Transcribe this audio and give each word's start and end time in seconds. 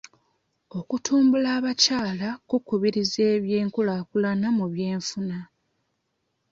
Okutumbula 0.79 1.49
abakyala 1.57 2.29
kukubiriza 2.47 3.21
eby'enkulaakulana 3.35 4.47
mu 4.57 4.65
by'enfuna. 4.73 5.39